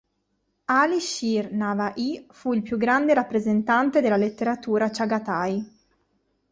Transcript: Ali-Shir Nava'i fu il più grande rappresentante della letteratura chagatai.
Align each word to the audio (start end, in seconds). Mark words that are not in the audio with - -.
Ali-Shir 0.73 1.51
Nava'i 1.51 2.25
fu 2.31 2.53
il 2.53 2.63
più 2.63 2.75
grande 2.77 3.13
rappresentante 3.13 4.01
della 4.01 4.17
letteratura 4.17 4.89
chagatai. 4.89 5.63